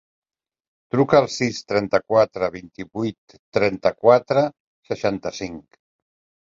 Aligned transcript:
Truca 0.95 1.19
al 1.23 1.27
sis, 1.33 1.59
trenta-quatre, 1.73 2.49
vint-i-vuit, 2.57 3.39
trenta-quatre, 3.59 4.49
seixanta-cinc. 4.93 5.85